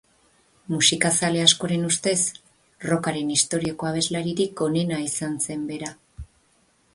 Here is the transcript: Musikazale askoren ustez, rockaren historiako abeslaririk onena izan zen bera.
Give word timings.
Musikazale 0.75 1.43
askoren 1.47 1.83
ustez, 1.89 2.15
rockaren 2.87 3.29
historiako 3.35 3.91
abeslaririk 3.91 4.65
onena 4.71 5.01
izan 5.11 5.37
zen 5.47 5.69
bera. 5.75 5.93